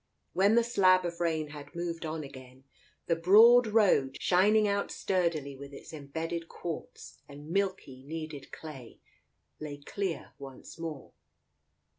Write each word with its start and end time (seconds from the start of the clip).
When 0.33 0.55
the 0.55 0.63
slab 0.63 1.05
of 1.05 1.19
rain 1.19 1.49
had 1.49 1.75
moved 1.75 2.07
on 2.07 2.23
again, 2.23 2.63
the 3.05 3.15
broad 3.15 3.67
road, 3.67 4.17
shining 4.19 4.67
out 4.67 4.89
sturdily 4.89 5.55
with 5.55 5.73
its 5.75 5.93
embedded 5.93 6.47
quartz 6.47 7.19
and 7.29 7.51
milky 7.51 8.01
kneaded 8.03 8.51
clay, 8.51 8.99
lay 9.59 9.77
clear 9.77 10.31
once 10.39 10.79
more. 10.79 11.13